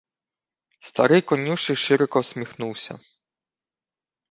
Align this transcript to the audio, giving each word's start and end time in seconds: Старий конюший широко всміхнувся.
Старий 0.79 1.21
конюший 1.21 1.75
широко 1.75 2.19
всміхнувся. 2.19 2.99